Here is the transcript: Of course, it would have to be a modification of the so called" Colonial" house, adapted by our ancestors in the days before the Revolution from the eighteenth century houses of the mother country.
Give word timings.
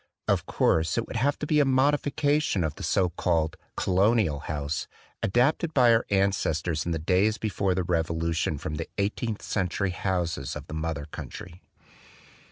Of 0.27 0.47
course, 0.47 0.97
it 0.97 1.05
would 1.05 1.17
have 1.17 1.37
to 1.37 1.45
be 1.45 1.59
a 1.59 1.63
modification 1.63 2.63
of 2.63 2.73
the 2.73 2.81
so 2.81 3.09
called" 3.11 3.55
Colonial" 3.77 4.39
house, 4.49 4.87
adapted 5.21 5.75
by 5.75 5.93
our 5.93 6.07
ancestors 6.09 6.87
in 6.87 6.91
the 6.91 6.97
days 6.97 7.37
before 7.37 7.75
the 7.75 7.83
Revolution 7.83 8.57
from 8.57 8.77
the 8.77 8.89
eighteenth 8.97 9.43
century 9.43 9.91
houses 9.91 10.55
of 10.55 10.65
the 10.65 10.73
mother 10.73 11.05
country. 11.11 11.61